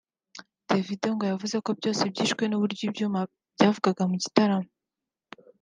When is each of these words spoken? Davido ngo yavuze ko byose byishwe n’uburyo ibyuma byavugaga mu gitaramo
Davido 0.67 1.07
ngo 1.13 1.23
yavuze 1.31 1.55
ko 1.65 1.69
byose 1.79 2.01
byishwe 2.11 2.43
n’uburyo 2.47 2.81
ibyuma 2.89 3.19
byavugaga 3.53 4.03
mu 4.09 4.15
gitaramo 4.23 4.69